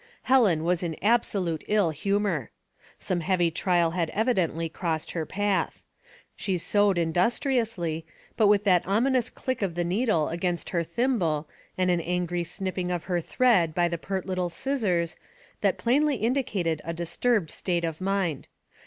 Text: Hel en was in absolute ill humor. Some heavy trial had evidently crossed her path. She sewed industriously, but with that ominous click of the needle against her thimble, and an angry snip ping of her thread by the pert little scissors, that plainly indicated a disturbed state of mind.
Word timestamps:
Hel 0.23 0.47
en 0.47 0.63
was 0.63 0.81
in 0.81 0.95
absolute 1.03 1.63
ill 1.67 1.91
humor. 1.91 2.49
Some 2.97 3.19
heavy 3.19 3.51
trial 3.51 3.91
had 3.91 4.09
evidently 4.15 4.67
crossed 4.67 5.11
her 5.11 5.27
path. 5.27 5.83
She 6.35 6.57
sewed 6.57 6.97
industriously, 6.97 8.07
but 8.35 8.47
with 8.47 8.63
that 8.63 8.81
ominous 8.87 9.29
click 9.29 9.61
of 9.61 9.75
the 9.75 9.83
needle 9.83 10.29
against 10.29 10.71
her 10.71 10.83
thimble, 10.83 11.47
and 11.77 11.91
an 11.91 12.01
angry 12.01 12.43
snip 12.43 12.73
ping 12.77 12.89
of 12.89 13.03
her 13.03 13.21
thread 13.21 13.75
by 13.75 13.87
the 13.87 13.99
pert 13.99 14.25
little 14.25 14.49
scissors, 14.49 15.17
that 15.61 15.77
plainly 15.77 16.15
indicated 16.15 16.81
a 16.83 16.93
disturbed 16.93 17.51
state 17.51 17.83
of 17.85 18.01
mind. 18.01 18.47